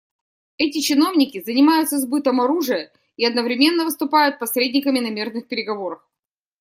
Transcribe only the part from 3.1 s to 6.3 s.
и одновременно выступают посредниками на мирных переговорах.